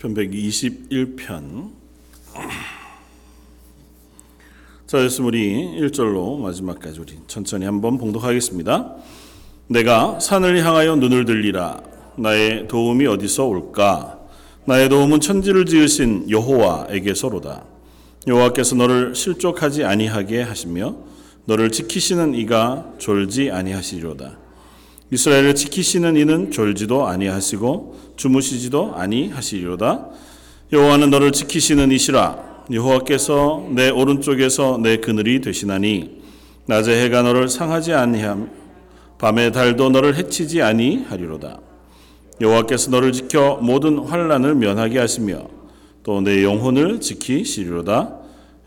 [0.00, 1.70] 시편 121편.
[4.86, 8.96] 자, 그래서 우리 1절로 마지막까지 우리 천천히 한번 봉독하겠습니다.
[9.68, 11.82] 내가 산을 향하여 눈을 들리라.
[12.16, 14.18] 나의 도움이 어디서 올까?
[14.64, 17.64] 나의 도움은 천지를 지으신 여호와에게서로다.
[18.26, 20.96] 여호와께서 너를 실족하지 아니하게 하시며
[21.44, 24.38] 너를 지키시는 이가 졸지 아니하시리로다
[25.12, 30.08] 이스라엘을 지키시는 이는 졸지도 아니하시고 주무시지도 아니하시리로다.
[30.72, 32.64] 여호와는 너를 지키시는 이시라.
[32.72, 36.20] 여호와께서 내 오른쪽에서 내 그늘이 되시나니
[36.66, 38.46] 낮에 해가 너를 상하지 아니하며
[39.18, 41.58] 밤에 달도 너를 해치지 아니하리로다.
[42.40, 45.48] 여호와께서 너를 지켜 모든 환란을 면하게 하시며
[46.02, 48.16] 또 내 영혼을 지키시리로다.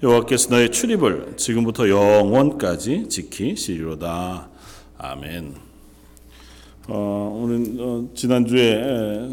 [0.03, 4.49] 여호와께서 너의 출입을 지금부터 영원까지 지키시리로다.
[4.97, 5.62] 아멘.
[6.89, 9.29] 어, 오늘 어, 지난주에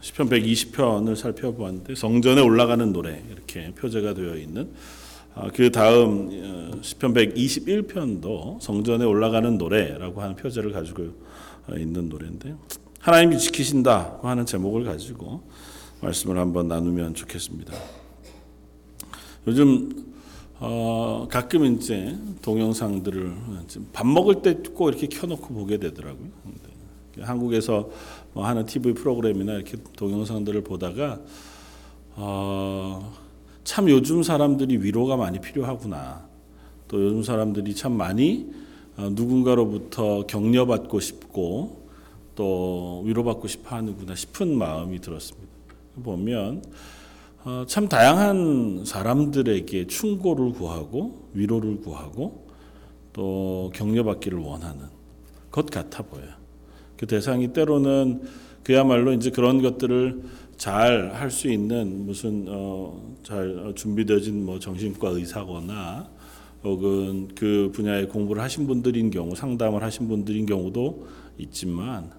[0.00, 4.70] 시편 120편을 살펴보았는데 성전에 올라가는 노래 이렇게 표제가 되어 있는
[5.34, 11.08] 아, 그 다음 어, 시편 121편도 성전에 올라가는 노래라고 하는 표제를 가지고
[11.68, 12.54] 어, 있는 노래인데
[13.00, 15.42] 하나님이 지키신다고 하는 제목을 가지고
[16.00, 17.74] 말씀을 한번 나누면 좋겠습니다.
[19.46, 19.90] 요즘
[20.60, 23.34] 어, 가끔 이제 동영상들을
[23.92, 26.28] 밥 먹을 때 꼭 이렇게 켜놓고 보게 되더라고요.
[27.20, 27.90] 한국에서
[28.32, 31.20] 뭐 하는 TV 프로그램이나 이렇게 동영상들을 보다가
[32.14, 33.12] 어,
[33.64, 36.26] 참 요즘 사람들이 위로가 많이 필요하구나.
[36.86, 38.50] 또 요즘 사람들이 참 많이
[38.96, 41.88] 어, 누군가로부터 격려받고 싶고
[42.34, 45.48] 또 위로받고 싶어 하는구나 싶은 마음이 들었습니다.
[46.04, 46.62] 보면
[47.44, 52.46] 어, 참 다양한 사람들에게 충고를 구하고 위로를 구하고
[53.12, 54.86] 또 격려받기를 원하는
[55.50, 56.30] 것 같아 보여요.
[56.96, 58.22] 그 대상이 때로는
[58.64, 60.22] 그야말로 이제 그런 것들을
[60.56, 66.10] 잘 할 수 있는 무슨 어, 잘 준비되어진 뭐 정신과 의사거나
[66.64, 71.06] 혹은 그 분야의 공부를 하신 분들인 경우 상담을 하신 분들인 경우도
[71.38, 72.10] 있지만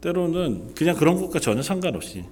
[0.00, 2.24] 때로는 그냥 그런 것과 전혀 상관없이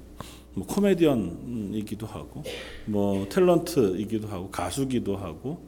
[0.55, 2.43] 뭐 코미디언이기도 하고
[2.87, 5.67] 뭐 탤런트이기도 하고 가수기도 하고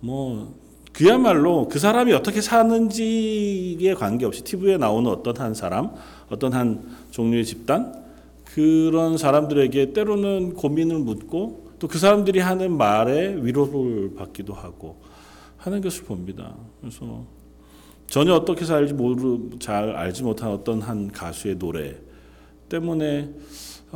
[0.00, 0.54] 뭐
[0.92, 5.90] 그야말로 그 사람이 어떻게 사는지에 관계없이 TV에 나오는 어떤 한 사람,
[6.28, 8.04] 어떤 한 종류의 집단
[8.44, 14.96] 그런 사람들에게 때로는 고민을 묻고 또 그 사람들이 하는 말에 위로를 받기도 하고
[15.58, 16.54] 하는 것을 봅니다.
[16.80, 17.26] 그래서
[18.06, 21.96] 전혀 어떻게 살지 모르 잘 알지 못한 어떤 한 가수의 노래
[22.68, 23.30] 때문에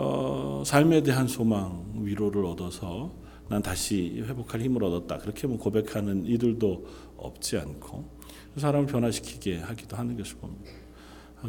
[0.01, 3.13] 어, 삶에 대한 소망, 위로를 얻어서
[3.49, 5.19] 난 다시 회복할 힘을 얻었다.
[5.19, 6.87] 그렇게 뭐 고백하는 이들도
[7.17, 8.05] 없지 않고
[8.57, 10.71] 사람을 변화시키게 하기도 하는 것을 봅니다.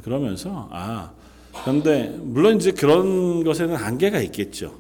[0.04, 1.12] 그러면서 아
[1.64, 4.80] 그런데 물론 이제 그런 것에는 한계가 있겠죠.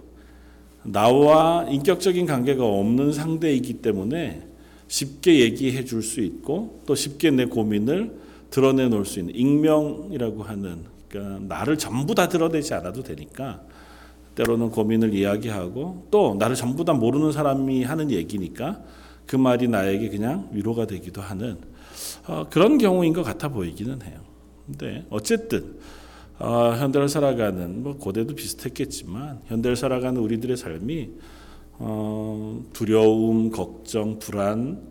[0.83, 4.47] 나와 인격적인 관계가 없는 상대이기 때문에
[4.87, 8.17] 쉽게 얘기해 줄 수 있고 또 쉽게 내 고민을
[8.49, 13.61] 드러내 놓을 수 있는 익명이라고 하는 그러니까 나를 전부 다 드러내지 않아도 되니까
[14.35, 18.81] 때로는 고민을 이야기하고 또 나를 전부 다 모르는 사람이 하는 얘기니까
[19.25, 21.57] 그 말이 나에게 그냥 위로가 되기도 하는
[22.27, 24.19] 어, 그런 경우인 것 같아 보이기는 해요.
[24.65, 25.77] 근데 어쨌든
[26.37, 31.09] 어, 현대를 살아가는 뭐 고대도 비슷했겠지만 현대를 살아가는 우리들의 삶이
[31.79, 34.81] 어, 두려움, 걱정, 불안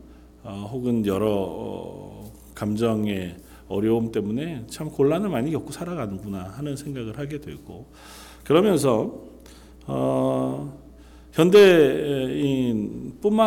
[0.43, 3.37] 어, 혹은 여러 어, 감정의
[3.69, 7.87] 어려움 때문에 참 곤란을 많이 겪고 살아가는구나 하는 생각을 하게 되고
[8.45, 9.15] 그러면서
[9.87, 10.79] 어,
[11.33, 12.73] 현대인뿐만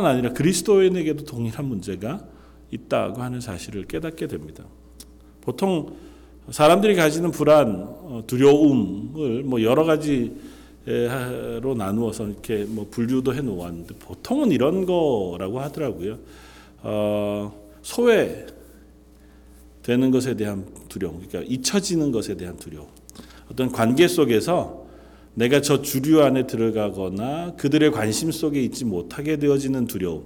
[0.06, 2.24] 아니라 그리스도인에게도 동일한 문제가
[2.72, 4.64] 있다고 하는 사실을 깨닫게 됩니다.
[5.42, 5.96] 보통
[6.50, 10.34] 사람들이 가지는 불안, 어, 두려움을 뭐 여러 가지로
[11.78, 16.18] 나누어서 이렇게 뭐 분류도 해 놓았는데 보통은 이런 거라고 하더라고요.
[16.84, 18.46] 어, 소외
[19.84, 22.88] 되는 것에 대한 두려움, 그러니까 잊혀지는 것에 대한 두려움.
[23.52, 24.86] 어떤 관계 속에서
[25.34, 30.26] 내가 저 주류 안에 들어가거나 그들의 관심 속에 있지 못하게 되어지는 두려움.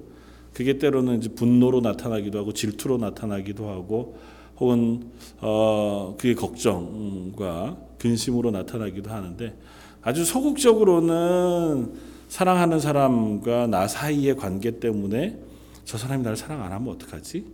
[0.53, 4.15] 그게 때로는 이제 분노로 나타나기도 하고 질투로 나타나기도 하고
[4.57, 5.11] 혹은
[5.41, 9.53] 어 그게 걱정과 근심으로 나타나기도 하는데
[10.01, 11.93] 아주 소극적으로는
[12.29, 15.37] 사랑하는 사람과 나 사이의 관계 때문에
[15.83, 17.45] 저 사람이 나를 사랑 안 하면 어떡하지?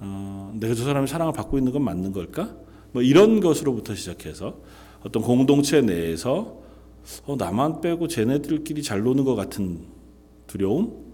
[0.00, 2.54] 어, 내가 저 사람의 사랑을 받고 있는 건 맞는 걸까?
[2.92, 4.60] 뭐 이런 것으로부터 시작해서
[5.04, 6.60] 어떤 공동체 내에서
[7.26, 9.86] 어, 나만 빼고 쟤네들끼리 잘 노는 것 같은
[10.46, 11.08] 두려움?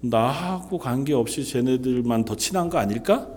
[0.00, 3.28] 나하고 관계없이 쟤네들만 더 친한 거 아닐까?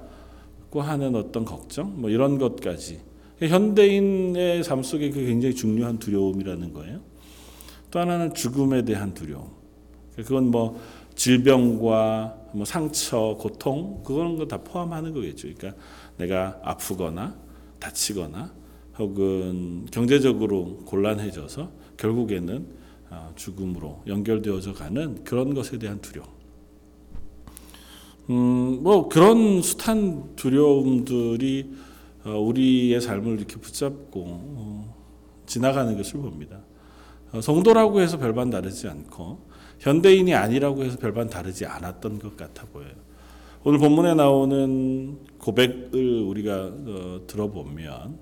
[0.69, 2.00] 고 하는 어떤 걱정?
[2.01, 3.01] 뭐 이런 것까지.
[3.39, 7.01] 현대인의 삶 속에 그 굉장히 중요한 두려움이라는 거예요.
[7.92, 9.50] 또 하나는 죽음에 대한 두려움.
[10.16, 10.80] 그건 뭐
[11.16, 15.47] 질병과 뭐 상처, 고통 그런 거 다 포함하는 거겠죠.
[15.55, 15.81] 그러니까
[16.17, 17.35] 내가 아프거나
[17.79, 18.53] 다치거나
[19.00, 22.67] 혹은 경제적으로 곤란해져서 결국에는
[23.09, 26.27] 아, 죽음으로 연결되어져 가는 그런 것에 대한 두려움.
[28.29, 31.73] 음, 뭐 그런 숱한 두려움들이
[32.25, 34.95] 어, 우리의 삶을 이렇게 붙잡고 어,
[35.45, 36.61] 지나가는 것을 봅니다.
[37.33, 39.39] 어, 성도라고 해서 별반 다르지 않고
[39.83, 42.94] 현대인이 아니라고 해서 별반 다르지 않았던 것 같아 보여요.
[43.65, 48.18] 오늘 본문에 나오는 고백을 우리가 어, 들어보면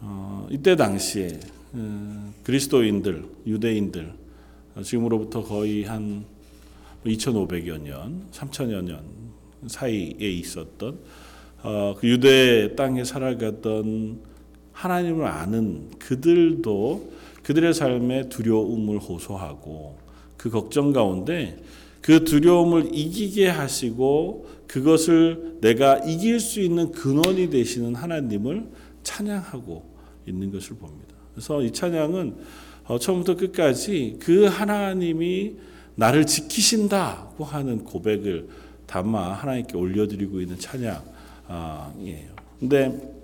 [0.00, 1.40] 어, 이때 당시에
[1.74, 4.14] 어, 그리스도인들, 유대인들
[4.76, 6.24] 어, 지금으로부터 거의 한
[7.04, 9.02] 2,500여 년, 3,000여 년
[9.66, 10.98] 사이에 있었던
[11.64, 14.20] 어, 그 유대 땅에 살아가던
[14.72, 20.01] 하나님을 아는 그들도 그들의 삶에 두려움을 호소하고
[20.42, 21.56] 그 걱정 가운데
[22.00, 28.66] 그 두려움을 이기게 하시고 그것을 내가 이길 수 있는 근원이 되시는 하나님을
[29.04, 29.84] 찬양하고
[30.26, 31.14] 있는 것을 봅니다.
[31.32, 32.34] 그래서 이 찬양은
[32.86, 35.58] 어, 처음부터 끝까지 그 하나님이
[35.94, 38.48] 나를 지키신다고 하는 고백을
[38.86, 42.32] 담아 하나님께 올려드리고 있는 찬양이에요.
[42.58, 43.21] 근데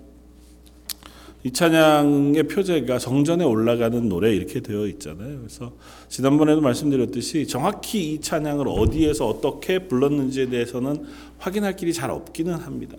[1.43, 5.37] 이 찬양의 표제가 성전에 올라가는 노래 이렇게 되어 있잖아요.
[5.39, 5.71] 그래서
[6.09, 11.05] 지난번에도 말씀드렸듯이 정확히 이 찬양을 어디에서 어떻게 불렀는지에 대해서는
[11.37, 12.97] 확인할 길이 잘 없기는 합니다.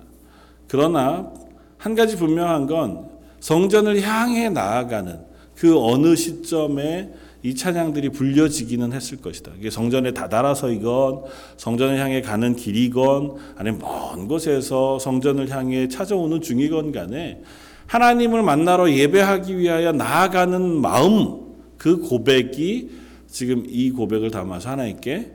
[0.68, 1.30] 그러나
[1.76, 3.10] 한 가지 분명한 건
[3.40, 5.20] 성전을 향해 나아가는
[5.54, 9.52] 그 어느 시점에 이 찬양들이 불려지기는 했을 것이다.
[9.58, 11.24] 이게 성전에 다다라서이건
[11.58, 17.42] 성전을 향해 가는 길이건 아니면 먼 곳에서 성전을 향해 찾아오는 중이건 간에
[17.90, 21.40] 하나님을 만나러 예배하기 위하여 나아가는 마음
[21.76, 22.88] 그 고백이
[23.26, 25.32] 지금 이 고백을 담아서 하나님께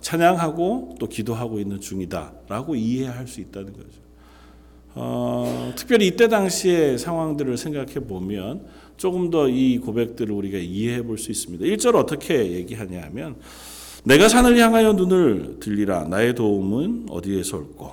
[0.00, 4.00] 찬양하고 또 기도하고 있는 중이다라고 이해할 수 있다는 거죠.
[4.94, 8.64] 어, 특별히 이때 당시의 상황들을 생각해 보면
[8.96, 11.66] 조금 더 이 고백들을 우리가 이해해 볼 수 있습니다.
[11.66, 13.36] 1절 어떻게 얘기하냐 하면
[14.04, 17.90] 내가 산을 향하여 눈을 들리라 나의 도움은 어디에서 올고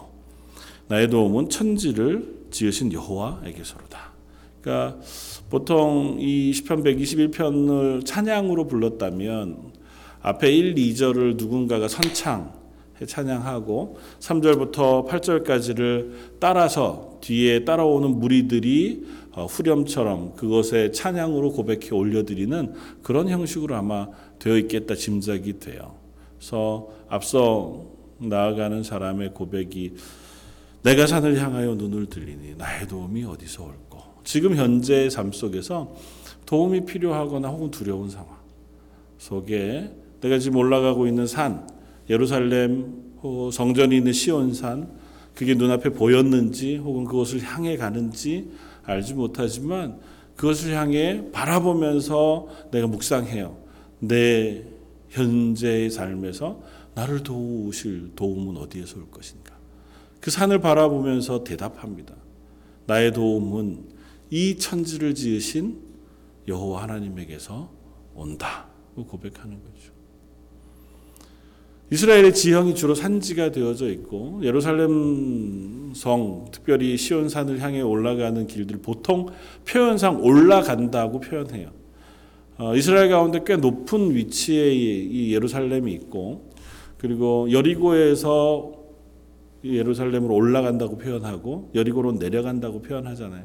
[0.88, 4.14] 나의 도움은 천지를 지으신 여호와에게서로다.
[4.62, 5.00] 그러니까
[5.50, 9.72] 보통 이 시편 121편을 찬양으로 불렀다면
[10.22, 12.52] 앞에 1, 2절을 누군가가 선창
[13.06, 22.74] 찬양하고 3절부터 8절까지를 따라서 뒤에 따라오는 무리들이 어, 후렴처럼 그것에 찬양으로 고백해 올려드리는
[23.04, 24.08] 그런 형식으로 아마
[24.40, 25.96] 되어 있겠다 짐작이 돼요.
[26.40, 27.86] 그래서 앞서
[28.18, 29.94] 나아가는 사람의 고백이
[30.84, 35.96] 내가 산을 향하여 눈을 들리니 나의 도움이 어디서 올고 지금 현재의 삶 속에서
[36.46, 38.38] 도움이 필요하거나 혹은 두려운 상황
[39.18, 39.92] 속에
[40.22, 41.68] 내가 지금 올라가고 있는 산
[42.10, 43.08] 예루살렘
[43.52, 44.90] 성전이 있는 시온산
[45.36, 48.50] 그게 눈앞에 보였는지 혹은 그것을 향해 가는지
[48.84, 50.00] 알지 못하지만
[50.36, 53.58] 그것을 향해 바라보면서 내가 묵상해요.
[54.00, 54.64] 내
[55.10, 56.62] 현재의 삶에서
[56.96, 59.47] 나를 도우실 도움은 어디에서 올 것인가?
[60.28, 62.14] 그 산을 바라보면서 대답합니다.
[62.86, 63.86] 나의 도움은
[64.30, 65.80] 이 천지를 지으신
[66.50, 67.72] 여호와 하나님에게서
[68.14, 68.68] 온다.
[68.94, 69.94] 고백하는 거죠.
[71.94, 79.28] 이스라엘의 지형이 주로 산지가 되어져 있고 예루살렘 성 특별히 시온산을 향해 올라가는 길들 보통
[79.66, 81.72] 표현상 올라간다고 표현해요.
[82.58, 86.52] 어, 이스라엘 가운데 꽤 높은 위치에 이 예루살렘이 있고
[86.98, 88.77] 그리고 여리고에서
[89.76, 93.44] 예루살렘으로 올라간다고 표현하고 여리고로 내려간다고 표현하잖아요.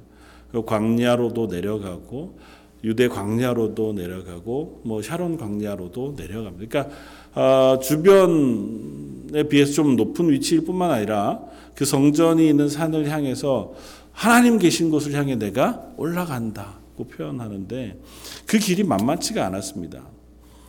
[0.66, 2.38] 광야로도 내려가고
[2.84, 6.68] 유대 광야로도 내려가고 뭐 샤론 광야로도 내려갑니다.
[6.68, 6.96] 그러니까
[7.34, 11.40] 어, 주변에 비해서 좀 높은 위치일 뿐만 아니라
[11.74, 13.72] 그 성전이 있는 산을 향해서
[14.12, 18.00] 하나님 계신 곳을 향해 내가 올라간다고 표현하는데
[18.46, 20.02] 그 길이 만만치가 않았습니다.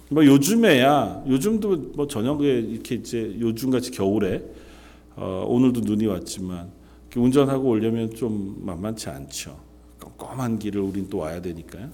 [0.09, 4.43] 뭐 요즘에야 요즘도 뭐 저녁에 이렇게 이제 요즘 같이 겨울에
[5.15, 6.71] 어, 오늘도 눈이 왔지만
[7.15, 9.59] 운전하고 오려면 좀 만만치 않죠.
[9.99, 11.89] 껌껌한 길을 우린 또 와야 되니까요.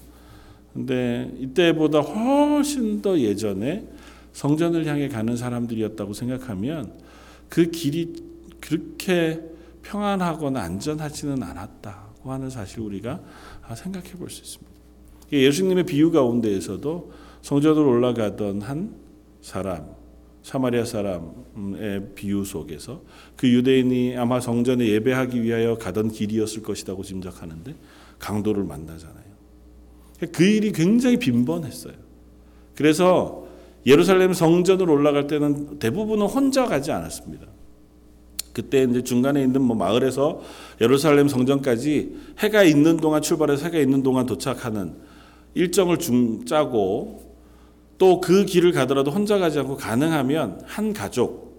[0.72, 3.86] 근데 이때보다 훨씬 더 예전에
[4.32, 6.94] 성전을 향해 가는 사람들이었다고 생각하면
[7.48, 8.14] 그 길이
[8.60, 9.40] 그렇게
[9.82, 13.20] 평안하거나 안전하지는 않았다고 하는 사실 우리가
[13.74, 14.70] 생각해 볼 수 있습니다.
[15.32, 17.12] 예수님의 비유 가운데에서도
[17.42, 18.94] 성전으로 올라가던 한
[19.42, 19.86] 사람,
[20.42, 23.02] 사마리아 사람의 비유 속에서
[23.36, 27.74] 그 유대인이 아마 성전에 예배하기 위하여 가던 길이었을 것이라고 짐작하는데
[28.18, 29.30] 강도를 만나잖아요.
[30.32, 31.94] 그 일이 굉장히 빈번했어요.
[32.74, 33.46] 그래서
[33.86, 37.46] 예루살렘 성전으로 올라갈 때는 대부분은 혼자 가지 않았습니다.
[38.52, 40.42] 그때 이제 중간에 있는 뭐 마을에서
[40.80, 44.94] 예루살렘 성전까지 해가 있는 동안 출발해서 해가 있는 동안 도착하는
[45.54, 47.29] 일정을 중 짜고
[48.00, 51.50] 또 그 길을 가더라도 혼자 가지 않고 가능하면 한 가족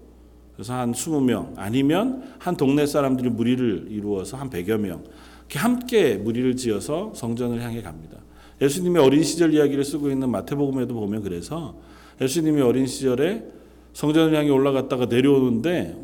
[0.54, 5.04] 그래서 한 20명 아니면 한 동네 사람들이 무리를 이루어서 한 100여 명
[5.38, 8.18] 이렇게 함께 무리를 지어서 성전을 향해 갑니다.
[8.60, 11.76] 예수님의 어린 시절 이야기를 쓰고 있는 마태복음에도 보면 그래서
[12.20, 13.44] 예수님이 어린 시절에
[13.92, 15.96] 성전을 향해 올라갔다가 내려오는데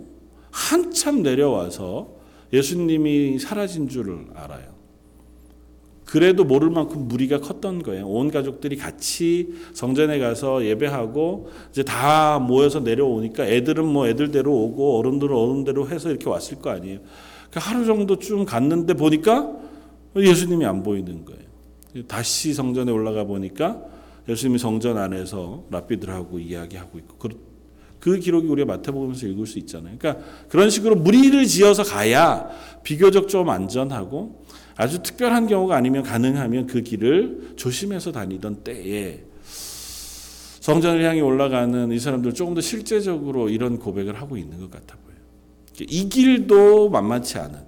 [0.51, 2.17] 한참 내려와서
[2.53, 4.78] 예수님이 사라진 줄을 알아요.
[6.09, 8.07] 그래도 모를 만큼 무리가 컸던 거예요.
[8.09, 15.37] 온 가족들이 같이 성전에 가서 예배하고 이제 다 모여서 내려오니까 애들은 뭐 애들대로 오고 어른들은
[15.37, 17.01] 어른대로 해서 이렇게 왔을 거 아니에요.
[17.51, 19.53] 그러니까 하루 정도 쭉 갔는데 보니까
[20.17, 22.07] 예수님이 안 보이는 거예요.
[22.07, 23.83] 다시 성전에 올라가 보니까
[24.31, 27.29] 예수님이 성전 안에서 랍비들하고 이야기하고 있고 그,
[28.01, 29.97] 그 기록이 우리가 마태복음에서 읽을 수 있잖아요.
[29.99, 32.49] 그러니까 그런 식으로 무리를 지어서 가야
[32.83, 39.25] 비교적 좀 안전하고 아주 특별한 경우가 아니면 가능하면 그 길을 조심해서 다니던 때에
[40.61, 45.19] 성전을 향해 올라가는 이 사람들 조금 더 실제적으로 이런 고백을 하고 있는 것 같아 보여요.
[45.81, 47.59] 이 길도 만만치 않은.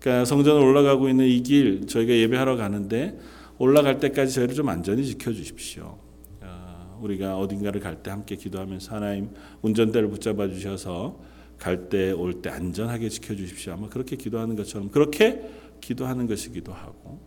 [0.00, 3.18] 그러니까 성전을 올라가고 있는 이 길 저희가 예배하러 가는데
[3.58, 5.98] 올라갈 때까지 저희를 좀 안전히 지켜주십시오.
[6.42, 9.30] 아, 우리가 어딘가를 갈 때 함께 기도하면서 하나님
[9.62, 11.18] 운전대를 붙잡아 주셔서
[11.58, 13.72] 갈 때 올때 안전하게 지켜주십시오.
[13.72, 15.40] 아마 그렇게 기도하는 것처럼 그렇게
[15.86, 17.20] 기도하는 것이기도 하고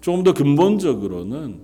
[0.00, 1.60] 조금 더 근본적으로는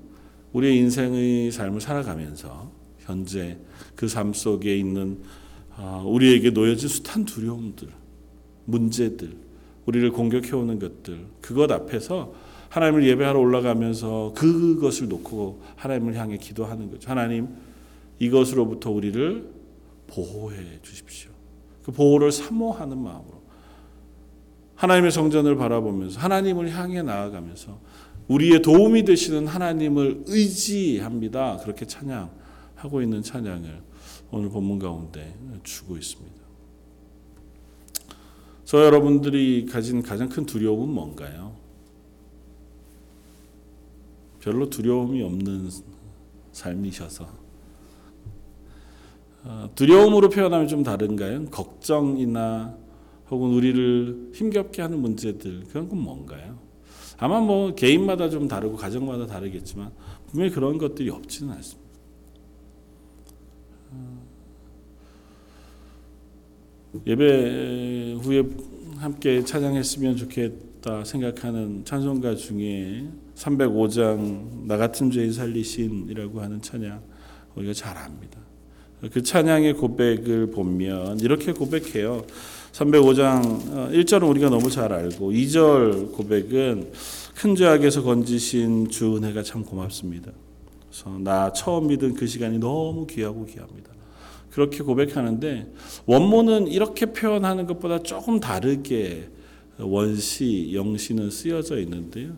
[0.53, 3.59] 우리의 인생의 삶을 살아가면서 현재
[3.95, 5.21] 그 삶 속에 있는
[5.77, 7.89] 아, 우리에게 놓여진 숱한 두려움들,
[8.65, 9.37] 문제들,
[9.87, 12.33] 우리를 공격해오는 것들, 그것 앞에서
[12.69, 17.11] 하나님을 예배하러 올라가면서 그것을 놓고 하나님을 향해 기도하는 거죠.
[17.11, 17.49] 하나님,
[18.21, 19.49] 이것으로부터 우리를
[20.07, 21.31] 보호해 주십시오.
[21.85, 23.34] 그 보호를 사모하는 마음으로.
[24.75, 27.79] 하나님의 성전을 바라보면서 하나님을 향해 나아가면서
[28.29, 31.59] 우리의 도움이 되시는 하나님을 의지합니다.
[31.59, 33.83] 그렇게 찬양하고 있는 찬양을
[34.31, 36.35] 오늘 본문 가운데 주고 있습니다.
[38.65, 41.55] 저 여러분들이 가진 가장 큰 두려움은 뭔가요?
[44.41, 45.71] 별로 두려움이 없는
[46.53, 47.45] 삶이셔서
[49.45, 51.47] 어, 두려움으로 표현하면 좀 다른가요?
[51.47, 52.77] 걱정이나
[53.31, 56.59] 혹은 우리를 힘겹게 하는 문제들 그런 건 뭔가요?
[57.19, 59.91] 아마 뭐 개인마다 좀 다르고 가정마다 다르겠지만
[60.29, 61.85] 분명히 그런 것들이 없지는 않습니다.
[67.07, 68.43] 예배 후에
[68.97, 77.03] 함께 찬양했으면 좋겠다 생각하는 찬송가 중에 305장 나 같은 죄인 살리신이라고 하는 찬양
[77.57, 78.39] 우리가 잘 압니다.
[79.13, 82.25] 그 찬양의 고백을 보면 이렇게 고백해요.
[82.75, 86.91] 305장 1절은 우리가 너무 잘 알고 2절 고백은
[87.37, 90.33] 큰 죄악에서 건지신 주 은혜가 참 고맙습니다.
[90.91, 93.93] 그래서 나 처음 믿은 그 시간이 너무 귀하고 귀합니다.
[94.51, 95.73] 그렇게 고백하는데
[96.07, 99.29] 원문은 이렇게 표현하는 것보다 조금 다르게
[99.79, 102.33] 원시 영시는 쓰여져 있는데요.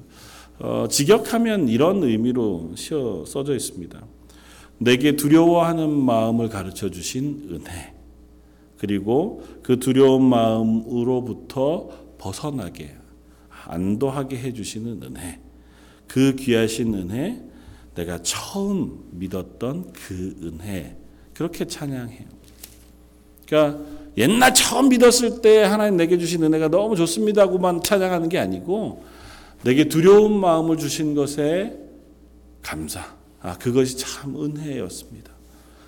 [0.59, 2.73] 어, 직역하면 이런 의미로
[3.27, 4.05] 써져 있습니다.
[4.79, 7.96] 내게 두려워하는 마음을 가르쳐 주신 은혜.
[8.79, 12.95] 그리고 그 두려운 마음으로부터 벗어나게
[13.67, 15.41] 안도하게 해 주시는 은혜.
[16.07, 17.43] 그 귀하신 은혜
[17.95, 20.97] 내가 처음 믿었던 그 은혜.
[21.35, 22.37] 그렇게 찬양해요.
[23.47, 23.85] 그러니까
[24.17, 29.05] 옛날 처음 믿었을 때 하나님 내게 주신 은혜가 너무 좋습니다고만 찬양하는 게 아니고
[29.63, 31.77] 내게 두려운 마음을 주신 것에
[32.63, 33.17] 감사.
[33.41, 35.31] 아, 그것이 참 은혜였습니다.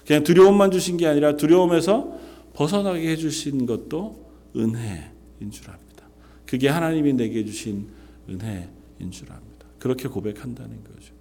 [0.06, 2.17] 그냥 두려움만 주신 게 아니라 두려움에서
[2.58, 6.08] 벗어나게 해주신 것도 은혜인 줄 압니다.
[6.44, 7.86] 그게 하나님이 내게 주신
[8.28, 9.66] 은혜인 줄 압니다.
[9.78, 11.14] 그렇게 고백한다는 거죠.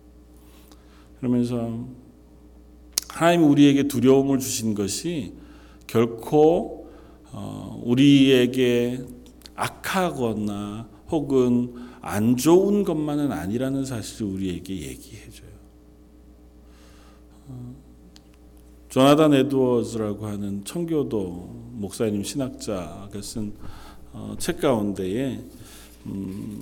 [1.19, 1.87] 그러면서
[3.09, 5.33] 하나님 우리에게 두려움을 주신 것이
[5.85, 6.89] 결코
[7.31, 9.05] 어, 우리에게
[9.53, 15.26] 악하거나 혹은 안 좋은 것만은 아니라는 사실을 우리에게 얘기해줘요.
[18.89, 23.49] 조나단 에드워즈라고 하는 청교도 목사님 신학자가 쓴책
[24.13, 25.41] 어, 가운데에
[26.05, 26.61] 음,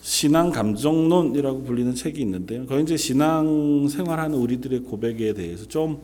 [0.00, 2.64] 신앙 감정론이라고 불리는 책이 있는데요.
[2.64, 6.00] 거기 이제 신앙 생활하는 우리들의 고백에 대해서 좀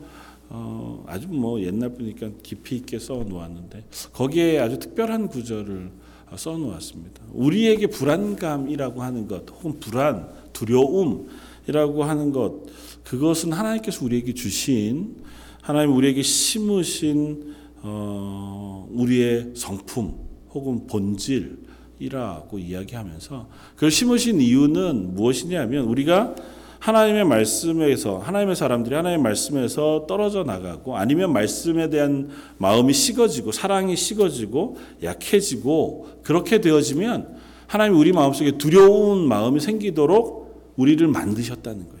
[0.49, 5.89] 어, 아주 뭐 옛날 분이니까 깊이 있게 써 놓았는데 거기에 아주 특별한 구절을
[6.35, 7.23] 써 놓았습니다.
[7.33, 12.67] 우리에게 불안감이라고 하는 것, 혹은 불안, 두려움이라고 하는 것
[13.09, 15.15] 그것은 하나님께서 우리에게 주신
[15.61, 20.13] 하나님 우리에게 심으신 어, 우리의 성품
[20.53, 26.35] 혹은 본질이라고 이야기하면서 그걸 심으신 이유는 무엇이냐면 우리가
[26.79, 34.77] 하나님의 말씀에서 하나님의 사람들이 하나님의 말씀에서 떨어져 나가고 아니면 말씀에 대한 마음이 식어지고 사랑이 식어지고
[35.01, 37.37] 약해지고 그렇게 되어지면
[37.67, 41.96] 하나님이 우리 마음속에 두려운 마음이 생기도록 우리를 만드셨다는 거예요.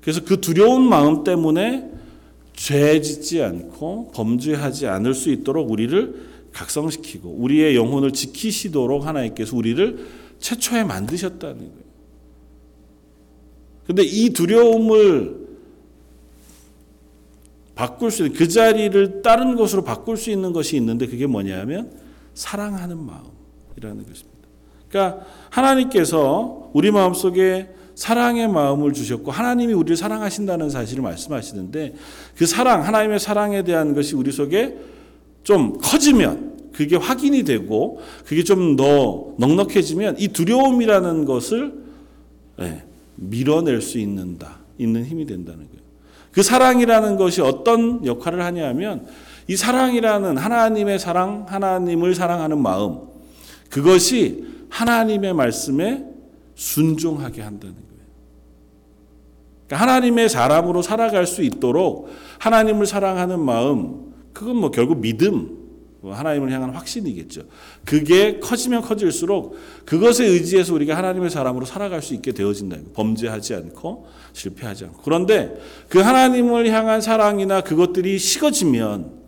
[0.00, 1.90] 그래서 그 두려운 마음 때문에
[2.54, 10.06] 죄 짓지 않고 범죄하지 않을 수 있도록 우리를 각성시키고 우리의 영혼을 지키시도록 하나님께서 우리를
[10.38, 11.90] 최초에 만드셨다는 거예요.
[13.86, 15.48] 근데 이 두려움을
[17.74, 21.90] 바꿀 수 있는 그 자리를 다른 것으로 바꿀 수 있는 것이 있는데 그게 뭐냐면
[22.34, 24.48] 사랑하는 마음이라는 것입니다.
[24.88, 27.68] 그러니까 하나님께서 우리 마음속에
[28.00, 31.94] 사랑의 마음을 주셨고 하나님이 우리를 사랑하신다는 사실을 말씀하시는데
[32.34, 34.78] 그 사랑 하나님의 사랑에 대한 것이 우리 속에
[35.42, 41.74] 좀 커지면 그게 확인이 되고 그게 좀 더 넉넉해지면 이 두려움이라는 것을
[42.60, 42.84] 예,
[43.16, 45.82] 밀어낼 수 있는다 있는 힘이 된다는 거예요.
[46.32, 49.06] 그 사랑이라는 것이 어떤 역할을 하냐면
[49.46, 53.00] 이 사랑이라는 하나님의 사랑, 하나님을 사랑하는 마음
[53.68, 56.06] 그것이 하나님의 말씀에
[56.54, 57.89] 순종하게 한다는 거예요.
[59.70, 62.10] 그러니까 하나님의 사람으로 살아갈 수 있도록
[62.40, 65.58] 하나님을 사랑하는 마음, 그건 뭐 결국 믿음,
[66.00, 67.42] 뭐 하나님을 향한 확신이겠죠.
[67.84, 72.78] 그게 커지면 커질수록 그것에 의지해서 우리가 하나님의 사람으로 살아갈 수 있게 되어진다.
[72.94, 75.02] 범죄하지 않고 실패하지 않고.
[75.04, 75.56] 그런데
[75.88, 79.20] 그 하나님을 향한 사랑이나 그것들이 식어지면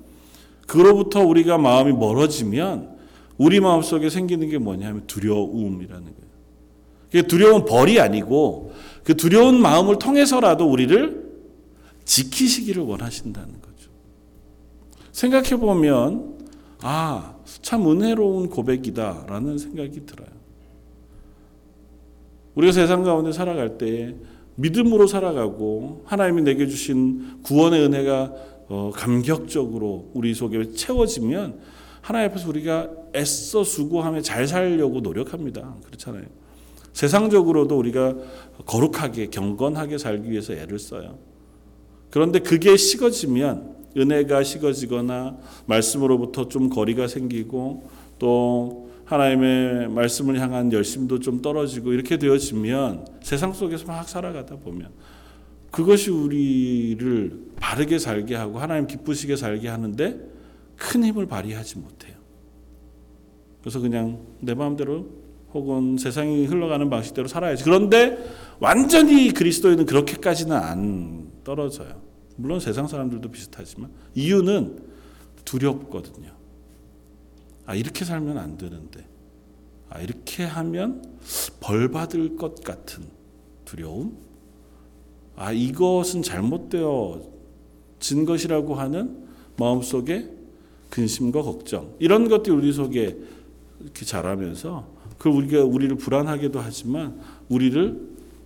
[0.66, 2.96] 그로부터 우리가 마음이 멀어지면
[3.38, 7.26] 우리 마음 속에 생기는 게 뭐냐면 두려움이라는 거예요.
[7.28, 8.72] 두려운 벌이 아니고
[9.04, 11.22] 그 두려운 마음을 통해서라도 우리를
[12.04, 13.90] 지키시기를 원하신다는 거죠.
[15.12, 16.38] 생각해 보면
[16.80, 20.28] 아, 참 은혜로운 고백이다라는 생각이 들어요.
[22.54, 24.14] 우리가 세상 가운데 살아갈 때
[24.56, 28.32] 믿음으로 살아가고 하나님이 내게 주신 구원의 은혜가
[28.68, 31.60] 어, 감격적으로 우리 속에 채워지면
[32.00, 35.76] 하나님 앞에서 우리가 애써 수고하며 잘 살려고 노력합니다.
[35.84, 36.24] 그렇잖아요.
[36.92, 38.14] 세상적으로도 우리가
[38.66, 41.18] 거룩하게 경건하게 살기 위해서 애를 써요.
[42.11, 51.42] 그런데 그게 식어지면 은혜가 식어지거나 말씀으로부터 좀 거리가 생기고 또 하나님의 말씀을 향한 열심도 좀
[51.42, 54.90] 떨어지고 이렇게 되어지면 세상 속에서 막 살아가다 보면
[55.70, 60.20] 그것이 우리를 바르게 살게 하고 하나님 기쁘시게 살게 하는데
[60.76, 62.14] 큰 힘을 발휘하지 못해요.
[63.61, 65.21] 그래서 그냥 내 마음대로
[65.54, 67.64] 혹은 세상이 흘러가는 방식대로 살아야지.
[67.64, 68.18] 그런데
[68.58, 72.00] 완전히 그리스도인은 그렇게까지는 안 떨어져요.
[72.36, 74.82] 물론 세상 사람들도 비슷하지만 이유는
[75.44, 76.30] 두렵거든요.
[77.66, 79.06] 아 이렇게 살면 안 되는데,
[79.90, 81.02] 아 이렇게 하면
[81.60, 83.04] 벌 받을 것 같은
[83.64, 84.16] 두려움.
[85.36, 89.26] 아 이것은 잘못되어진 것이라고 하는
[89.58, 90.28] 마음속에
[90.90, 93.16] 근심과 걱정 이런 것들이 우리 속에
[93.80, 94.86] 이렇게 자라면서
[95.22, 97.96] 그 우리가 우리를 불안하게도 하지만 우리를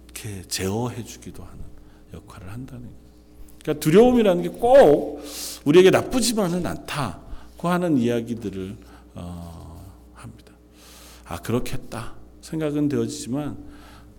[0.04, 1.64] 이렇게 제어해 주기도 하는
[2.12, 2.96] 역할을 한다는 거예요.
[3.62, 5.22] 그러니까 두려움이라는 게 꼭
[5.64, 8.76] 우리에게 나쁘지만은 않다고 하는 이야기들을
[9.14, 10.52] 어, 합니다.
[11.24, 12.12] 아 그렇겠다
[12.42, 13.56] 생각은 되어지지만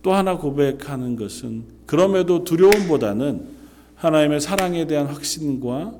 [0.01, 3.49] 또 하나 고백하는 것은 그럼에도 두려움보다는
[3.93, 5.93] 하나님의 사랑에 대한 확신과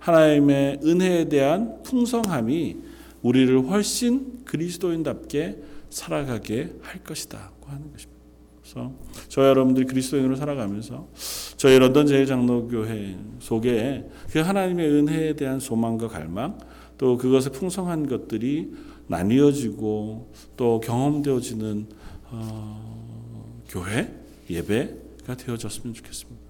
[0.00, 2.76] 하나님의 은혜에 대한 풍성함이
[3.22, 8.20] 우리를 훨씬 그리스도인답게 살아가게 할 것이다고 하는 것입니다.
[8.60, 8.92] 그래서
[9.28, 11.08] 저 여러분들이 그리스도인으로 살아가면서
[11.56, 16.58] 저희 런던 제일장로교회 속에 그 하나님의 은혜에 대한 소망과 갈망
[16.96, 18.72] 또 그것의 풍성한 것들이
[19.08, 21.86] 나뉘어지고 또 경험되어지는
[22.30, 24.14] 어, 교회
[24.48, 26.40] 예배가 되어졌으면 좋겠습니다.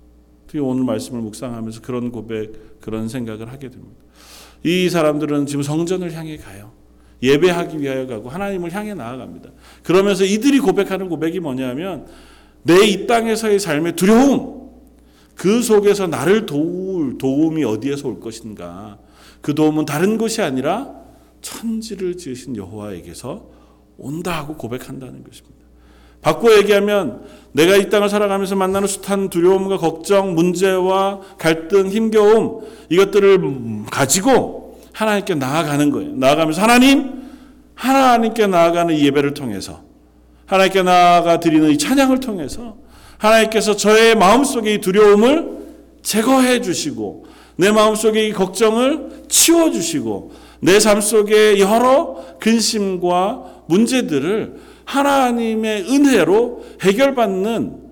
[0.46, 3.96] 특히 오늘 말씀을 묵상하면서 그런 고백 그런 생각을 하게 됩니다.
[4.62, 6.72] 이 사람들은 지금 성전을 향해 가요.
[7.22, 9.50] 예배하기 위하여 가고 하나님을 향해 나아갑니다.
[9.82, 12.06] 그러면서 이들이 고백하는 고백이 뭐냐면
[12.62, 14.70] 내 이 땅에서의 삶의 두려움
[15.34, 18.98] 그 속에서 나를 도울 도움이 어디에서 올 것인가?
[19.40, 20.94] 그 도움은 다른 것이 아니라
[21.40, 23.50] 천지를 지으신 여호와에게서
[23.98, 25.62] 온다 하고 고백한다는 것입니다.
[26.20, 34.61] 바꿔 얘기하면 내가 이 땅을 살아가면서 만나는 숱한 두려움과 걱정, 문제와 갈등, 힘겨움 이것들을 가지고
[34.92, 36.14] 하나님께 나아가는 거예요.
[36.14, 37.22] 나아가면서 하나님,
[37.74, 39.82] 하나님께 나아가는 이 예배를 통해서
[40.46, 42.76] 하나님께 나아가 드리는 이 찬양을 통해서
[43.18, 45.62] 하나님께서 저의 마음속의 이 두려움을
[46.02, 47.26] 제거해 주시고
[47.56, 57.82] 내 마음속의 이 걱정을 치워 주시고 내 삶 속의 여러 근심과 문제들을 하나님의 은혜로 해결받는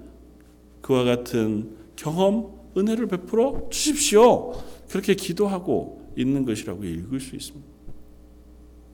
[0.81, 4.55] 그와 같은 경험, 은혜를 베풀어 주십시오.
[4.89, 7.67] 그렇게 기도하고 있는 것이라고 읽을 수 있습니다.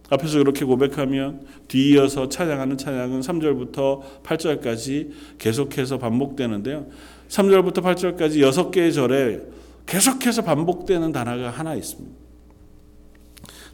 [0.08, 6.86] 앞에서 그렇게 고백하면 뒤이어서 찬양하는 찬양은 3절부터 8절까지 계속해서 반복되는데요.
[7.28, 9.42] 3절부터 8절까지 6개의 절에
[9.86, 12.26] 계속해서 반복되는 단어가 하나 있습니다.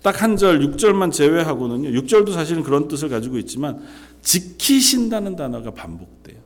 [0.02, 1.90] 딱 한 절, 6절만 제외하고는요.
[2.00, 3.80] 6절도 사실은 그런 뜻을 가지고 있지만
[4.20, 6.41] 지키신다는 단어가 반복돼요.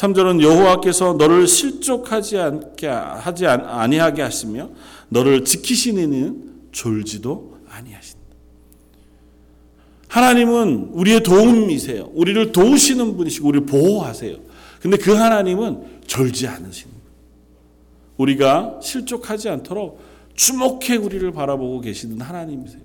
[0.00, 4.70] 3절은 여호와께서 너를 실족하지 않게 하지 아니하게 하시며
[5.10, 8.20] 너를 지키시는 졸지도 아니하신다.
[10.08, 12.10] 하나님은 우리의 도움이세요.
[12.14, 14.36] 우리를 도우시는 분이시고 우리를 보호하세요.
[14.80, 17.00] 근데 그 하나님은 졸지 않으십니다.
[18.16, 20.00] 우리가 실족하지 않도록
[20.34, 22.80] 주목해 우리를 바라보고 계시는 하나님이세요.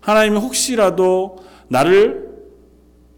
[0.00, 2.34] 하나님이 혹시라도 나를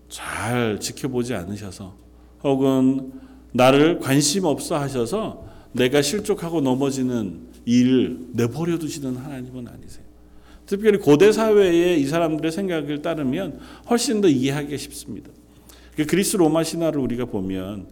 [0.08, 2.05] 잘 지켜보지 않으셔서
[2.42, 3.12] 혹은
[3.52, 10.04] 나를 관심 없어 하셔서 내가 실족하고 넘어지는 일을 내버려 두시는 하나님은 아니세요.
[10.66, 15.30] 특별히 고대 사회의 이 사람들의 생각을 따르면 훨씬 더 이해하기 쉽습니다.
[15.96, 17.86] 그 그리스 로마 신화를 우리가 보면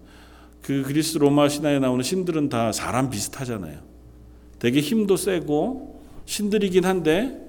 [0.61, 3.79] 그 그리스 로마 신화에 나오는 신들은 다 사람 비슷하잖아요.
[4.59, 7.41] 되게 힘도 세고 신들이긴 한데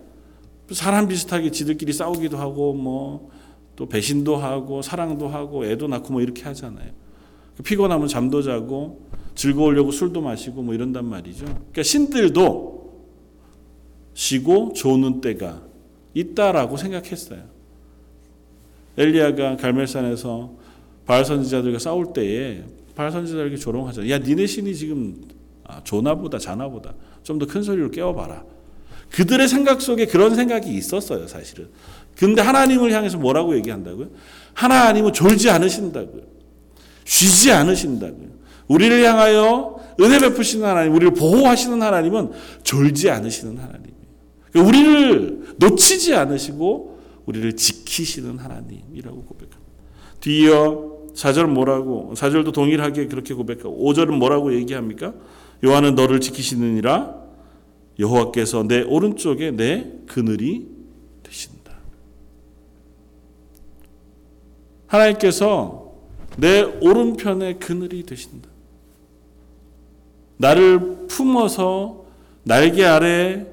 [0.71, 3.31] 사람 비슷하게 지들끼리 싸우기도 하고 뭐
[3.75, 6.91] 또 배신도 하고 사랑도 하고 애도 낳고 뭐 이렇게 하잖아요.
[7.63, 9.01] 피곤하면 잠도 자고
[9.35, 11.45] 즐거우려고 술도 마시고 뭐 이런단 말이죠.
[11.45, 12.75] 그러니까 신들도
[14.13, 15.61] 쉬고 조는 때가
[16.13, 17.43] 있다라고 생각했어요.
[18.97, 20.53] 엘리야가 갈멜산에서
[21.05, 22.63] 바알 선지자들과 싸울 때에
[22.95, 24.09] 바알 선지자들에게 조롱하잖아요.
[24.11, 25.21] 야, 니네 신이 지금
[25.65, 28.43] 아, 조나보다 자나보다 좀 더 큰 소리로 깨워봐라.
[29.11, 31.69] 그들의 생각 속에 그런 생각이 있었어요, 사실은.
[32.17, 34.09] 근데 하나님을 향해서 뭐라고 얘기한다고요?
[34.53, 36.23] 하나님은 졸지 않으신다고요.
[37.03, 38.29] 쉬지 않으신다고요.
[38.67, 42.31] 우리를 향하여 은혜 베푸시는 하나님, 우리를 보호하시는 하나님은
[42.63, 43.95] 졸지 않으시는 하나님이에요.
[44.51, 49.59] 그러니까 우리를 놓치지 않으시고 우리를 지키시는 하나님이라고 고백합니다.
[50.19, 55.13] 뒤이어 4절 뭐라고 4절도 동일하게 그렇게 고백하고 5절은 뭐라고 얘기합니까?
[55.63, 57.24] 요한은 너를 지키시느니라
[57.99, 60.67] 여호와께서 내 오른쪽에 내 그늘이
[61.23, 61.73] 되신다.
[64.88, 65.93] 하나님께서
[66.38, 68.49] 내 오른편에 그늘이 되신다.
[70.38, 72.05] 나를 품어서
[72.43, 73.47] 날개 아래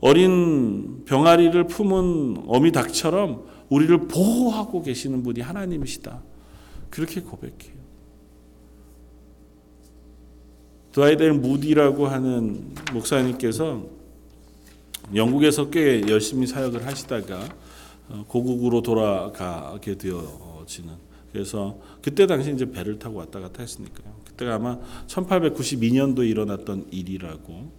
[0.00, 6.22] 어린 병아리를 품은 어미 닭처럼 우리를 보호하고 계시는 분이 하나님이시다.
[6.90, 7.83] 그렇게 고백해요.
[10.94, 13.84] 드와이델 무디라고 하는 목사님께서
[15.12, 17.48] 영국에서 꽤 열심히 사역을 하시다가
[18.08, 20.94] 어, 고국으로 돌아가게 되어지는
[21.32, 24.14] 그래서 그때 당시 이제 배를 타고 왔다 갔다 했으니까요.
[24.24, 24.78] 그때가 아마
[25.08, 27.72] 1892년도에 일어났던 일이라고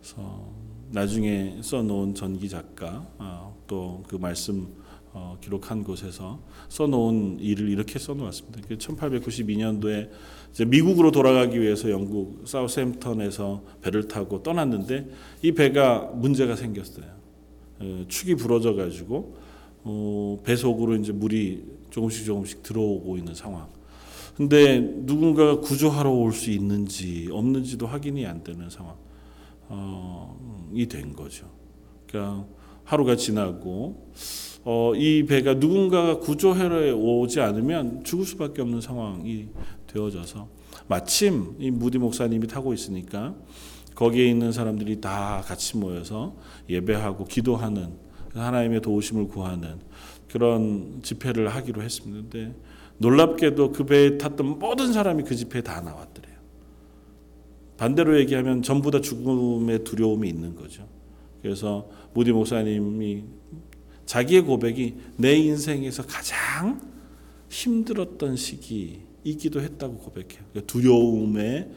[0.00, 0.48] 그래서
[0.92, 4.66] 나중에 써놓은 전기 작가 어, 또그 말씀
[5.14, 8.60] 어, 기록한 곳에서 써놓은 일을 이렇게 써놓았습니다.
[8.76, 10.08] 1892년도에
[10.52, 15.10] 이제 미국으로 돌아가기 위해서 영국 사우스햄턴에서 배를 타고 떠났는데
[15.42, 17.06] 이 배가 문제가 생겼어요.
[17.80, 19.36] 어, 축이 부러져 가지고
[19.84, 23.68] 어, 배 속으로 이제 물이 조금씩 조금씩 들어오고 있는 상황.
[24.34, 28.96] 근데 누군가가 구조하러 올 수 있는지 없는지도 확인이 안 되는 상황이
[29.68, 30.38] 어,
[30.88, 31.46] 된 거죠.
[32.06, 32.46] 그러니까
[32.92, 34.12] 하루가 지나고
[34.64, 39.48] 어, 이 배가 누군가가 구조하러 오지 않으면 죽을 수밖에 없는 상황이
[39.86, 40.48] 되어져서
[40.88, 43.34] 마침 이 무디 목사님이 타고 있으니까
[43.94, 46.36] 거기에 있는 사람들이 다 같이 모여서
[46.68, 47.94] 예배하고 기도하는
[48.34, 49.78] 하나님의 도우심을 구하는
[50.30, 51.80] 그런 집회를 하기로.
[52.04, 52.54] 근데
[52.98, 56.36] 놀랍게도 그 배에 탔던 모든 사람이 그 집회에 다 나왔더래요.
[57.78, 60.86] 반대로 얘기하면 전부 다 죽음의 두려움이 있는 거죠.
[61.42, 63.24] 그래서 무디 목사님이
[64.06, 66.80] 자기의 고백이 내 인생에서 가장
[67.48, 70.44] 힘들었던 시기이기도 했다고 고백해요.
[70.50, 71.70] 그러니까 두려움에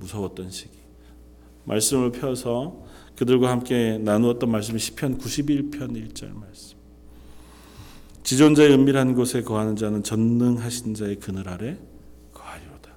[0.00, 0.78] 무서웠던 시기.
[1.64, 2.84] 말씀을 펴서
[3.16, 6.76] 그들과 함께 나누었던 말씀이 시편 91편 1절 말씀.
[8.22, 11.76] 지존자의 은밀한 곳에 거하는 자는 전능하신 자의 그늘 아래
[12.32, 12.90] 거하리로다.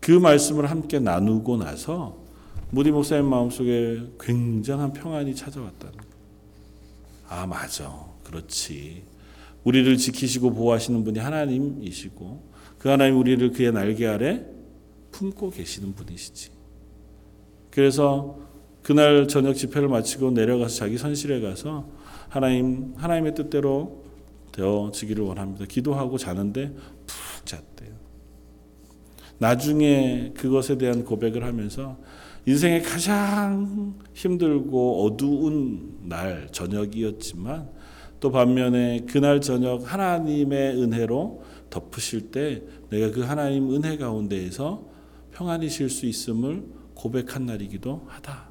[0.00, 2.25] 그 말씀을 함께 나누고 나서
[2.70, 5.98] 무디 목사님 마음속에 굉장한 평안이 찾아왔다는
[7.28, 9.02] 아 맞아, 그렇지.
[9.64, 14.44] 우리를 지키시고 보호하시는 분이 하나님이시고 그 하나님 우리를 그의 날개 아래
[15.10, 16.50] 품고 계시는 분이시지.
[17.70, 18.38] 그래서
[18.82, 21.88] 그날 저녁 집회를 마치고 내려가서 자기 선실에 가서
[22.28, 24.04] 하나님 하나님의 뜻대로
[24.52, 25.64] 되어지기를 원합니다.
[25.66, 26.68] 기도하고 자는데
[27.06, 27.94] 푹 잤대요.
[29.38, 31.98] 나중에 그것에 대한 고백을 하면서
[32.46, 37.68] 인생의 가장 힘들고 어두운 날 저녁이었지만
[38.20, 44.86] 또 반면에 그날 저녁 하나님의 은혜로 덮으실 때 내가 그 하나님 은혜 가운데에서
[45.32, 48.48] 평안히 쉴 수 있음을 고백한 날이기도 하다.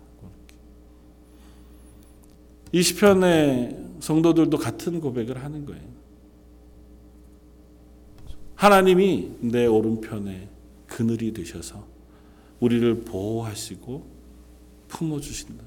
[2.74, 5.96] 이 시편의 성도들도 같은 고백을 하는 거예요.
[8.56, 10.50] 하나님이 내 오른편에
[10.86, 11.95] 그늘이 되셔서
[12.60, 14.06] 우리를 보호하시고
[14.88, 15.64] 품어주신다.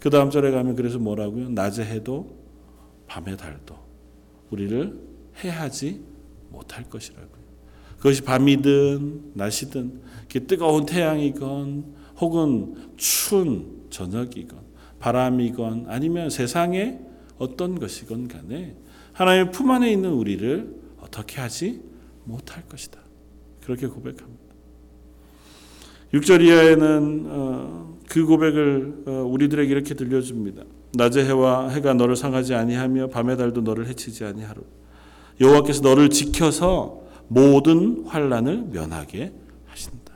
[0.00, 1.48] 그 다음 절에 가면 그래서 뭐라고요?
[1.50, 2.36] 낮에 해도
[3.06, 3.76] 밤에 달도
[4.50, 4.98] 우리를
[5.42, 6.02] 해하지
[6.50, 7.46] 못할 것이라고요.
[7.96, 10.00] 그것이 밤이든 낮이든
[10.46, 14.58] 뜨거운 태양이건 혹은 추운 저녁이건
[14.98, 17.00] 바람이건 아니면 세상의
[17.38, 18.76] 어떤 것이건 간에
[19.12, 21.82] 하나님의 품 안에 있는 우리를 어떻게 하지
[22.24, 23.00] 못할 것이다.
[23.62, 24.45] 그렇게 고백합니다.
[26.16, 30.62] 6절 이하에는 어, 그 고백을 어, 우리들에게 이렇게 들려줍니다.
[30.94, 34.62] 낮의 해와 해가 너를 상하지 아니하며 밤의 달도 너를 해치지 아니하로.
[35.40, 39.32] 여호와께서 너를 지켜서 모든 환란을 면하게
[39.66, 40.12] 하신다.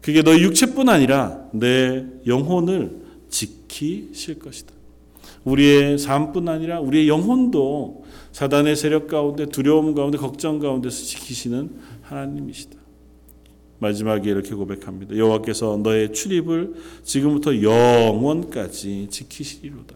[0.00, 4.72] 그게 너의 육체뿐 아니라 내 영혼을 지키실 것이다.
[5.44, 11.70] 우리의 삶뿐 아니라 우리의 영혼도 사단의 세력 가운데 두려움 가운데 걱정 가운데서 지키시는
[12.02, 12.83] 하나님이시다.
[13.84, 15.16] 마지막에 이렇게 고백합니다.
[15.16, 19.94] 여호와께서 너의 출입을 지금부터 영원까지 지키시리로다.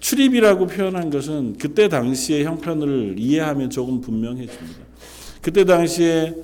[0.00, 4.80] 출입이라고 표현한 것은 그때 당시의 형편을 이해하면 조금 분명해집니다.
[5.40, 6.34] 그때 당시에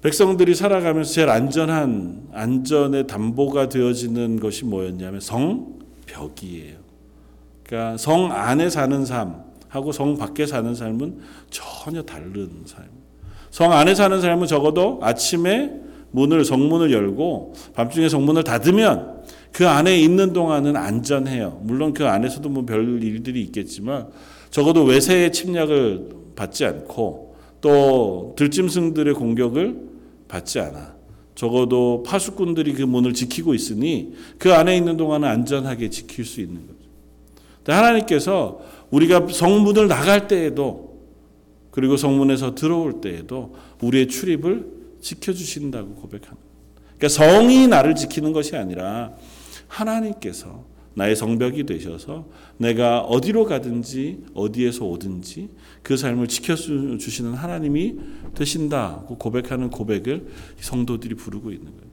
[0.00, 6.78] 백성들이 살아가면서 제일 안전한 안전의 담보가 되어지는 것이 뭐였냐면 성벽이에요.
[7.62, 13.02] 그러니까 성 안에 사는 삶하고 성 밖에 사는 삶은 전혀 다른 삶.
[13.52, 15.70] 성 안에 사는 삶은 적어도 아침에
[16.10, 21.60] 문을 성문을 열고 밤중에 성문을 닫으면 그 안에 있는 동안은 안전해요.
[21.62, 24.08] 물론 그 안에서도 뭐 별 일들이 있겠지만
[24.50, 29.76] 적어도 외세의 침략을 받지 않고 또 들짐승들의 공격을
[30.28, 30.94] 받지 않아.
[31.34, 36.78] 적어도 파수꾼들이 그 문을 지키고 있으니 그 안에 있는 동안은 안전하게 지킬 수 있는 거죠.
[37.66, 38.60] 하나님께서
[38.90, 40.91] 우리가 성문을 나갈 때에도
[41.72, 46.36] 그리고 성문에서 들어올 때에도 우리의 출입을 지켜주신다고 고백합니다.
[46.96, 49.14] 그러니까 성이 나를 지키는 것이 아니라
[49.66, 55.48] 하나님께서 나의 성벽이 되셔서 내가 어디로 가든지 어디에서 오든지
[55.82, 57.96] 그 삶을 지켜주시는 하나님이
[58.34, 60.26] 되신다고 고백하는 고백을
[60.60, 61.92] 성도들이 부르고 있는 거예요.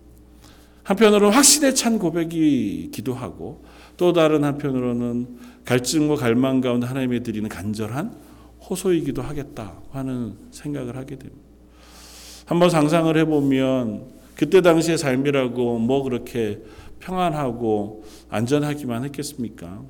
[0.83, 3.63] 한편으로는 확신에 찬 고백이기도 하고
[3.95, 8.28] 또 다른 한편으로는 갈증과 갈망 가운데 하나님이 드리는 간절한
[8.69, 11.41] 호소이기도 하겠다 하는 생각을 하게 됩니다.
[12.45, 16.61] 한번 상상을 해보면 그때 당시의 삶이라고 뭐 그렇게
[16.99, 19.83] 평안하고 안전하기만 했겠습니까?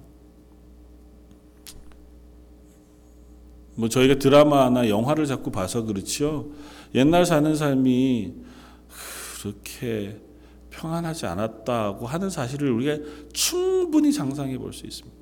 [3.75, 6.47] 뭐 저희가 드라마나 영화를 자꾸 봐서 그렇지요.
[6.95, 8.33] 옛날 사는 삶이
[9.41, 10.19] 그렇게
[10.69, 12.97] 평안하지 않았다고 하는 사실을 우리가
[13.31, 15.17] 충분히 상상해 볼 수 있습니다.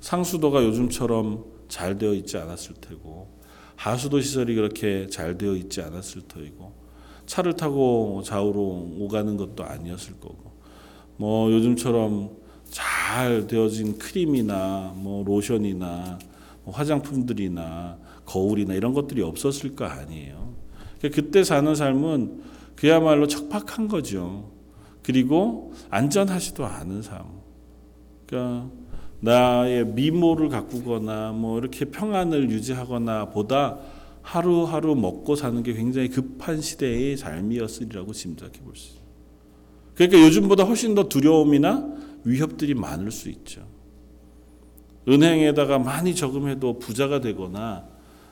[0.00, 3.28] 상수도가 요즘처럼 잘 되어 있지 않았을 테고
[3.76, 6.74] 하수도 시설이 그렇게 잘 되어 있지 않았을 터이고
[7.24, 10.52] 차를 타고 좌우로 오가는 것도 아니었을 거고
[11.16, 12.36] 뭐 요즘처럼
[12.68, 16.18] 잘 되어진 크림이나 뭐 로션이나
[16.64, 20.54] 뭐 화장품들이나 거울이나 이런 것들이 없었을 거 아니에요.
[20.98, 22.42] 그러니까 그때 사는 삶은
[22.76, 24.50] 그야말로 척박한 거죠.
[25.02, 27.24] 그리고 안전하지도 않은 삶.
[28.26, 28.70] 그러니까
[29.20, 33.78] 나의 미모를 가꾸거나 뭐 이렇게 평안을 유지하거나 보다
[34.22, 39.00] 하루하루 먹고 사는 게 굉장히 급한 시대의 삶이었으리라고 짐작해 볼 수 있어요.
[39.94, 41.86] 그러니까 요즘보다 훨씬 더 두려움이나
[42.24, 43.66] 위협들이 많을 수 있죠.
[45.08, 47.84] 은행에다가 많이 저금해도 부자가 되거나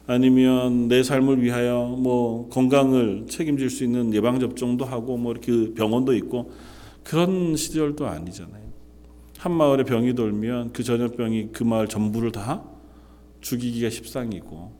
[0.07, 6.15] 아니면 내 삶을 위하여 뭐 건강을 책임질 수 있는 예방 접종도 하고 뭐 이렇게 병원도
[6.15, 6.53] 있고
[7.05, 8.68] 그런 시절도 아니잖아요.
[9.39, 12.65] 한 마을에 병이 돌면 그 전염병이 그 마을 전부를 다
[13.41, 14.73] 죽이기가 십상이고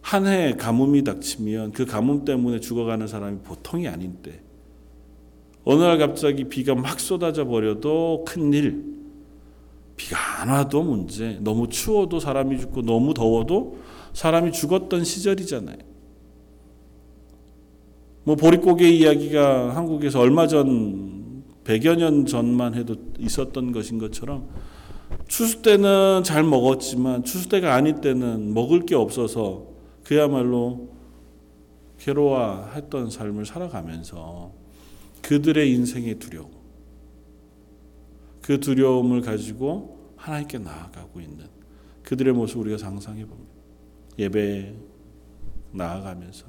[0.00, 4.42] 한해 가뭄이 닥치면 그 가뭄 때문에 죽어가는 사람이 보통이 아닌데
[5.64, 8.90] 어느 날 갑자기 비가 막 쏟아져 버려도 큰일
[9.96, 13.78] 비가 안 와도 문제, 너무 추워도 사람이 죽고 너무 더워도
[14.14, 15.76] 사람이 죽었던 시절이잖아요.
[18.24, 21.19] 뭐 보릿고개 이야기가 한국에서 얼마 전
[21.70, 24.48] 100여 년 전만 해도 있었던 것인 것처럼
[25.28, 29.68] 추수 때는 잘 먹었지만 추수 때가 아닐 때는 먹을 게 없어서
[30.02, 30.90] 그야말로
[31.98, 34.52] 괴로워했던 삶을 살아가면서
[35.22, 36.50] 그들의 인생의 두려움,
[38.42, 41.46] 그 두려움을 가지고 하나님께 나아가고 있는
[42.02, 43.52] 그들의 모습 우리가 상상해 봅니다.
[44.18, 44.74] 예배
[45.72, 46.46] 나아가면서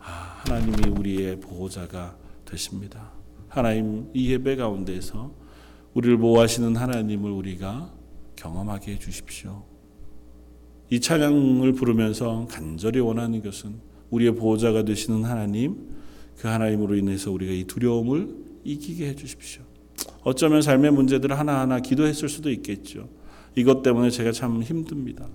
[0.00, 3.19] 아, 하나님이 우리의 보호자가 되십니다.
[3.50, 5.34] 하나님 이 예배 가운데서
[5.94, 7.92] 우리를 보호하시는 하나님을 우리가
[8.36, 9.64] 경험하게 해 주십시오.
[10.88, 13.74] 이 찬양을 부르면서 간절히 원하는 것은
[14.10, 15.76] 우리의 보호자가 되시는 하나님,
[16.38, 19.62] 그 하나님으로 인해서 우리가 이 두려움을 이기게 해 주십시오.
[20.22, 23.08] 어쩌면 삶의 문제들을 하나하나 기도했을 수도 있겠죠.
[23.56, 25.26] 이것 때문에 제가 참 힘듭니다.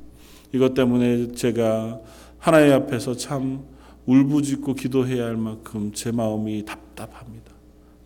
[0.54, 2.00] 이것 때문에 제가
[2.38, 3.66] 하나님 앞에서 참
[4.06, 7.55] 울부짖고 기도해야 할 만큼 제 마음이 답답합니다.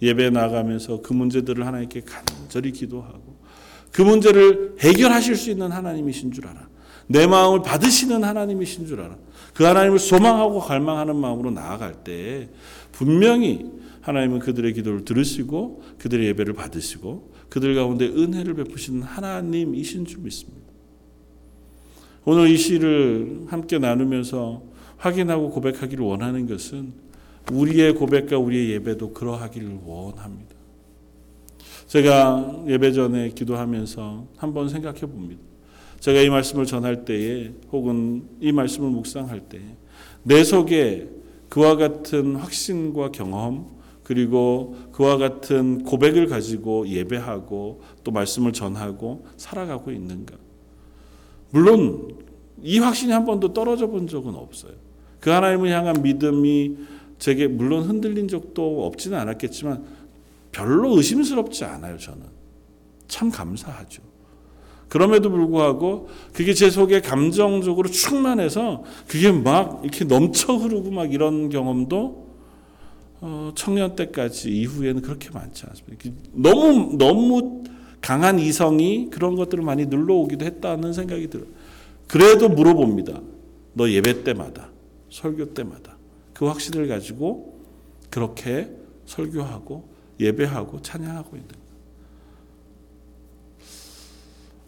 [0.01, 3.37] 예배 나가면서 그 문제들을 하나님께 간절히 기도하고
[3.91, 6.67] 그 문제를 해결하실 수 있는 하나님이신 줄 알아.
[7.07, 9.17] 내 마음을 받으시는 하나님이신 줄 알아.
[9.53, 12.49] 그 하나님을 소망하고 갈망하는 마음으로 나아갈 때
[12.91, 13.65] 분명히
[14.01, 20.59] 하나님은 그들의 기도를 들으시고 그들의 예배를 받으시고 그들 가운데 은혜를 베푸시는 하나님이신 줄 믿습니다.
[22.25, 24.63] 오늘 이 시를 함께 나누면서
[24.97, 26.93] 확인하고 고백하기를 원하는 것은
[27.51, 30.55] 우리의 고백과 우리의 예배도 그러하기를 원합니다.
[31.87, 35.41] 제가 예배 전에 기도하면서 한번 생각해 봅니다.
[35.99, 39.61] 제가 이 말씀을 전할 때에 혹은 이 말씀을 묵상할 때에
[40.23, 41.09] 내 속에
[41.49, 50.35] 그와 같은 확신과 경험 그리고 그와 같은 고백을 가지고 예배하고 또 말씀을 전하고 살아가고 있는가?
[51.51, 52.15] 물론
[52.61, 54.73] 이 확신이 한 번도 떨어져 본 적은 없어요.
[55.19, 56.77] 그 하나님을 향한 믿음이
[57.19, 59.83] 제게 물론 흔들린 적도 없지는 않았겠지만
[60.51, 62.21] 별로 의심스럽지 않아요, 저는.
[63.07, 64.01] 참 감사하죠.
[64.87, 72.29] 그럼에도 불구하고 그게 제 속에 감정적으로 충만해서 그게 막 이렇게 넘쳐 흐르고 막 이런 경험도
[73.21, 76.09] 어, 청년 때까지 이후에는 그렇게 많지 않습니다.
[76.33, 77.63] 너무 너무
[78.01, 81.47] 강한 이성이 그런 것들을 많이 눌러오기도 했다는 생각이 들어요.
[82.07, 83.21] 그래도 물어봅니다.
[83.73, 84.69] 너 예배 때마다
[85.11, 85.98] 설교 때마다
[86.39, 87.59] 그 확신을 가지고
[88.09, 88.71] 그렇게
[89.05, 91.49] 설교하고 예배하고 찬양하고 있는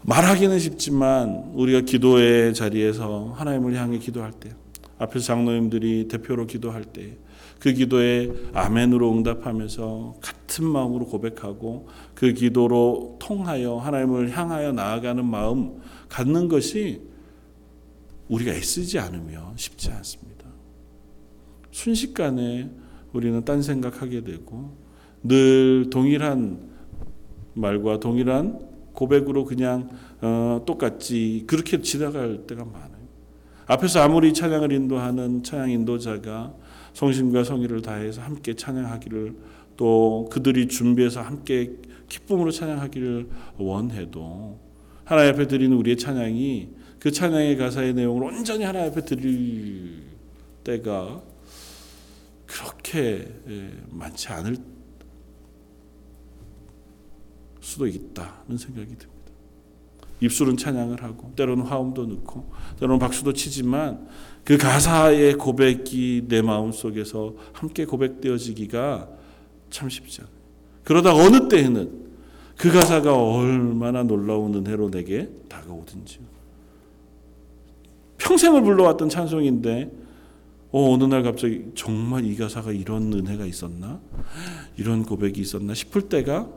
[0.03, 4.51] 말하기는 쉽지만 우리가 기도의 자리에서 하나님을 향해 기도할 때
[4.99, 7.17] 앞에서 장로님들이 대표로 기도할 때
[7.61, 15.79] 그 기도에 아멘으로 응답하면서 같은 마음으로 고백하고 그 기도로 통하여 하나님을 향하여 나아가는 마음
[16.09, 17.01] 갖는 것이
[18.29, 20.30] 우리가 애쓰지 않으면 쉽지 않습니다.
[21.71, 22.69] 순식간에
[23.13, 24.75] 우리는 딴 생각하게 되고
[25.23, 26.69] 늘 동일한
[27.53, 28.59] 말과 동일한
[28.93, 29.89] 고백으로 그냥
[30.21, 33.01] 어, 똑같이 그렇게 지나갈 때가 많아요.
[33.67, 36.53] 앞에서 아무리 찬양을 인도하는 찬양 인도자가
[36.93, 39.35] 성심과 성의를 다해서 함께 찬양하기를
[39.77, 41.77] 또 그들이 준비해서 함께
[42.09, 44.59] 기쁨으로 찬양하기를 원해도
[45.05, 50.03] 하나님 앞에 드리는 우리의 찬양이 그 찬양의 가사의 내용을 온전히 하나님 앞에 드릴
[50.63, 51.21] 때가
[52.51, 53.27] 그렇게
[53.89, 54.57] 많지 않을
[57.61, 59.11] 수도 있다는 생각이 듭니다.
[60.19, 64.07] 입술은 찬양을 하고 때로는 화음도 넣고 때로는 박수도 치지만
[64.43, 69.09] 그 가사의 고백이 내 마음 속에서 함께 고백되어지기가
[69.69, 70.33] 참 쉽지 않아요.
[70.83, 72.11] 그러다 어느 때에는
[72.57, 76.21] 그 가사가 얼마나 놀라운 은혜로 내게 다가오든지요.
[78.17, 80.00] 평생을 불러왔던 찬송인데
[80.71, 83.99] 어, 어느 날 갑자기 정말 이 가사가 이런 은혜가 있었나?
[84.77, 86.49] 이런 고백이 있었나 싶을 때가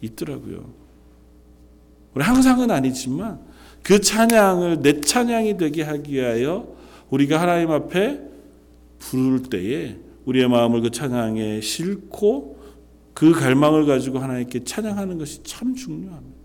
[0.00, 0.72] 있더라고요.
[2.14, 3.40] 우리 항상은 아니지만
[3.82, 6.74] 그 찬양을 내 찬양이 되게 하기 위하여
[7.10, 8.20] 우리가 하나님 앞에
[8.98, 12.58] 부를 때에 우리의 마음을 그 찬양에 싣고
[13.14, 16.40] 그 갈망을 가지고 하나님께 찬양하는 것이 참 중요합니다.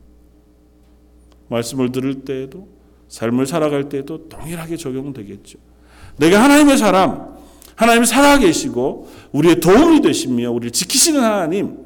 [1.49, 2.67] 말씀을 들을 때에도
[3.07, 5.59] 삶을 살아갈 때에도 동일하게 적용되겠죠.
[6.17, 7.35] 내가 하나님의 사람,
[7.75, 11.77] 하나님이 살아계시고 우리의 도움이 되시며 우리를 지키시는 하나님,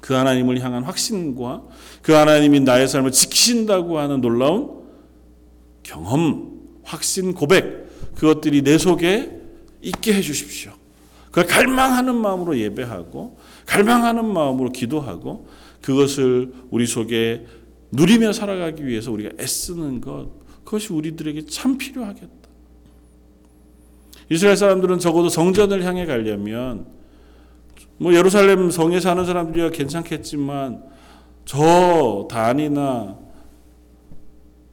[0.00, 1.62] 그 하나님을 향한 확신과
[2.02, 4.80] 그 하나님이 나의 삶을 지키신다고 하는 놀라운
[5.82, 9.40] 경험, 확신, 고백, 그것들이 내 속에
[9.82, 10.72] 있게 해 주십시오.
[11.30, 15.46] 그 갈망하는 마음으로 예배하고, 갈망하는 마음으로 기도하고,
[15.80, 17.46] 그것을 우리 속에
[17.92, 20.28] 누리며 살아가기 위해서 우리가 애쓰는 것
[20.64, 22.39] 그것이 우리들에게 참 필요하겠다.
[24.30, 26.86] 이스라엘 사람들은 적어도 성전을 향해 가려면
[27.98, 30.82] 뭐 예루살렘 성에 사는 사람들이야 괜찮겠지만
[31.44, 33.18] 저 단이나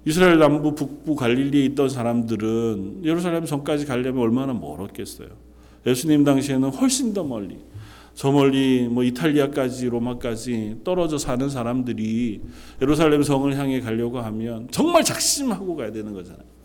[0.05, 5.28] 이스라엘 남부 북부 갈릴리에 있던 사람들은 예루살렘 성까지 가려면 얼마나 멀었겠어요.
[5.86, 7.58] 예수님 당시에는 훨씬 더 멀리
[8.14, 12.41] 저 멀리 뭐 이탈리아까지 로마까지 떨어져 사는 사람들이
[12.82, 16.57] 예루살렘 성을 향해 가려고 하면 정말 작심하고 가야 되는 거잖아요.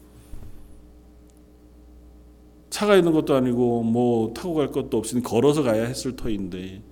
[2.72, 6.82] 차가 있는 것도 아니고 뭐 타고 갈 것도 없으니 걸어서 가야 했을 터인데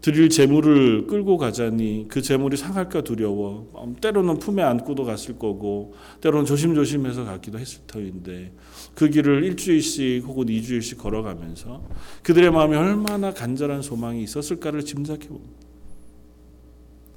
[0.00, 7.24] 드릴 재물을 끌고 가자니 그 재물이 상할까 두려워 때로는 품에 안고도 갔을 거고 때로는 조심조심해서
[7.24, 8.52] 갔기도 했을 터인데
[8.94, 11.82] 그 길을 일주일씩 혹은 이주일씩 걸어가면서
[12.22, 15.54] 그들의 마음에 얼마나 간절한 소망이 있었을까를 짐작해 봅니다.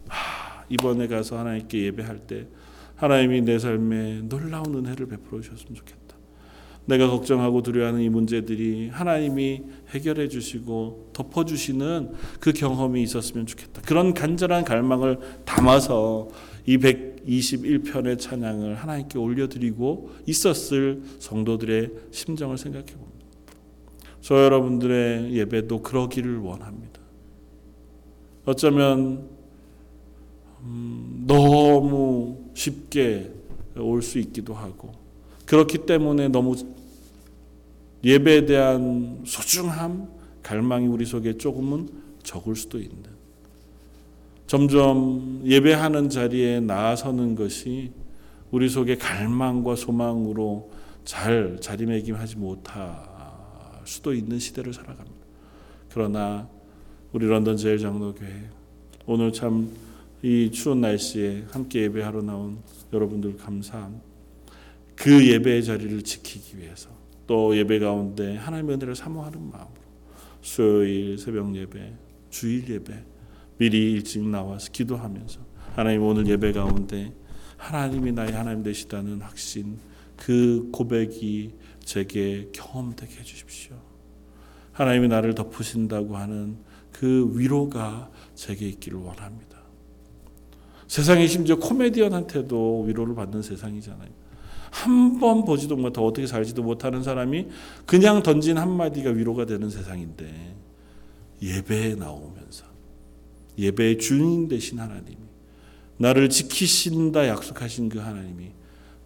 [0.07, 2.47] 하, 이번에 가서 하나님께 예배할 때
[2.95, 6.06] 하나님이 내 삶에 놀라운 은혜를 베풀어 주셨으면 좋겠다.
[6.87, 13.81] 내가 걱정하고 두려워하는 이 문제들이 하나님이 해결해 주시고 덮어 주시는 그 경험이 있었으면 좋겠다.
[13.81, 16.29] 그런 간절한 갈망을 담아서
[16.65, 23.25] 이 121편의 찬양을 하나님께 올려드리고 있었을 성도들의 심정을 생각해 봅니다.
[24.21, 26.99] 저 여러분들의 예배도 그러기를 원합니다.
[28.45, 29.29] 어쩌면
[30.61, 33.31] 음, 너무 쉽게
[33.77, 34.91] 올 수 있기도 하고
[35.45, 36.55] 그렇기 때문에 너무
[38.07, 40.07] 예배에 대한 소중함,
[40.41, 41.89] 갈망이 우리 속에 조금은
[42.23, 43.03] 적을 수도 있는.
[44.47, 47.91] 점점 예배하는 자리에 나아서는 것이
[48.49, 50.71] 우리 속에 갈망과 소망으로
[51.03, 52.95] 잘 자리매김하지 못할
[53.83, 55.17] 수도 있는 시대를 살아갑니다.
[55.89, 56.47] 그러나
[57.11, 58.49] 우리 런던 제일 장로교회
[59.05, 59.87] 오늘 참
[60.23, 62.57] 이 추운 날씨에 함께 예배하러 나온
[62.91, 64.03] 여러분들 감사합니다.
[64.95, 66.89] 그 예배의 자리를 지키기 위해서
[67.27, 69.81] 또 예배 가운데 하나님의 은혜를 사모하는 마음으로
[70.41, 71.93] 수요일 새벽 예배,
[72.29, 73.03] 주일 예배
[73.57, 75.39] 미리 일찍 나와서 기도하면서
[75.75, 77.13] 하나님 오늘 예배 가운데
[77.57, 79.77] 하나님이 나의 하나님 되시다는 확신
[80.15, 81.53] 그 고백이
[81.83, 83.75] 제게 경험되게 해주십시오.
[84.71, 86.57] 하나님이 나를 덮으신다고 하는
[86.91, 89.57] 그 위로가 제게 있기를 원합니다.
[90.87, 94.09] 세상이 심지어 코미디언한테도 위로를 받는 세상이잖아요.
[94.71, 97.47] 한 번 보지도 못하고 어떻게 살지도 못하는 사람이
[97.85, 100.55] 그냥 던진 한마디가 위로가 되는 세상인데
[101.41, 102.65] 예배에 나오면서
[103.57, 105.17] 예배의 주인 되신 하나님이
[105.97, 108.51] 나를 지키신다 약속하신 그 하나님이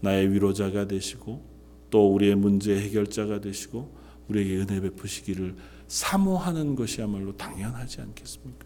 [0.02, 1.44] 나의 위로자가 되시고
[1.90, 3.96] 또 우리의 문제 해결자가 되시고
[4.28, 5.56] 우리에게 은혜 베푸시기를
[5.88, 8.66] 사모하는 것이야말로 당연하지 않겠습니까?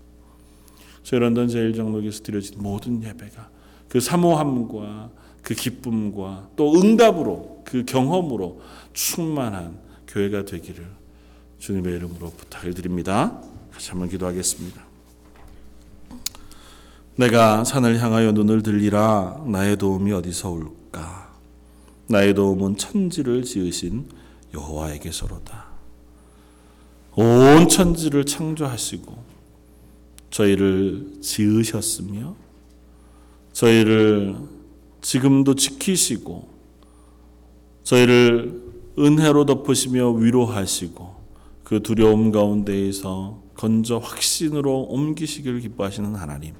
[1.03, 3.49] 저희 런던 제일장로교에서 드려진 모든 예배가
[3.89, 5.11] 그 사모함과
[5.45, 8.61] 그 기쁨과 또 응답으로 그 경험으로
[8.93, 9.77] 충만한
[10.07, 10.87] 교회가 되기를
[11.59, 13.39] 주님의 이름으로 부탁을 드립니다.
[13.71, 14.83] 같이 한번 기도하겠습니다.
[17.17, 21.35] 내가 산을 향하여 눈을 들리라 나의 도움이 어디서 올까
[22.07, 24.07] 나의 도움은 천지를 지으신
[24.53, 25.65] 여호와에게서로다
[27.17, 29.15] 온 천지를 창조하시고
[30.31, 32.35] 저희를 지으셨으며
[33.53, 34.35] 저희를
[35.05, 36.49] 지금도 지키시고
[37.83, 38.59] 저희를
[38.97, 41.15] 은혜로 덮으시며 위로하시고
[41.63, 46.55] 그 두려움 가운데에서 건져 확신으로 옮기시기를 기뻐하시는 하나님.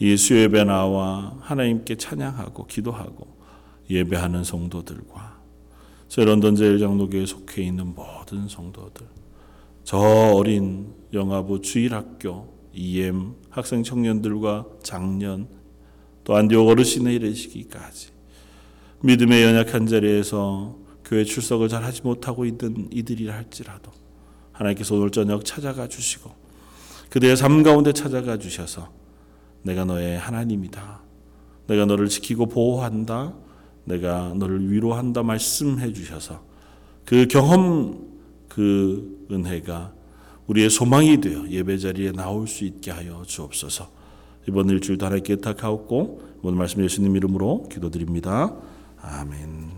[0.00, 3.28] 예수 예배 나와 하나님께 찬양하고 기도하고
[3.88, 5.38] 예배하는 성도들과
[6.08, 9.06] 저 런던 제일장로교에 속해 있는 모든 성도들
[9.84, 15.46] 저 어린 영아부 주일학교 EM 학생 청년들과 장년
[16.24, 18.08] 또 안디옥 어르신에 이르시기까지
[19.02, 23.92] 믿음의 연약한 자리에서 교회 출석을 잘 하지 못하고 있는 이들이라 할지라도
[24.52, 26.30] 하나님께서 오늘 저녁 찾아가 주시고
[27.10, 28.90] 그들의 삶 가운데 찾아가 주셔서
[29.62, 31.02] 내가 너의 하나님이다.
[31.66, 33.34] 내가 너를 지키고 보호한다.
[33.84, 36.42] 내가 너를 위로한다 말씀해 주셔서
[37.04, 38.08] 그 경험
[38.48, 39.92] 그 은혜가
[40.46, 43.90] 우리의 소망이 되어 예배 자리에 나올 수 있게 하여 주옵소서.
[44.48, 48.54] 이번 일주일도 하나님께 탁하옵고 오늘 말씀 예수님 이름으로 기도드립니다.
[49.00, 49.73] 아멘.